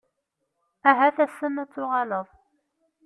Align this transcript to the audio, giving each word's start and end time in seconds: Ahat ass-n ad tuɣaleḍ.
Ahat 0.89 1.17
ass-n 1.25 1.55
ad 1.63 1.69
tuɣaleḍ. 1.73 2.27